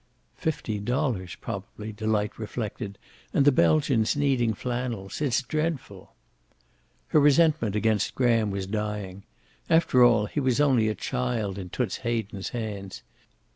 [0.35, 2.97] "Fifty dollars, probably," Delight reflected.
[3.35, 5.21] "And the Belgians needing flannels.
[5.21, 6.15] It's dreadful."
[7.09, 9.25] Her resentment against Graham was dying.
[9.69, 13.03] After all, he was only a child in Toots Hayden's hands.